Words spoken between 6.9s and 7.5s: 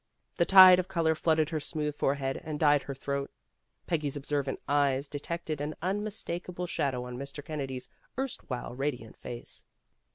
on Mr.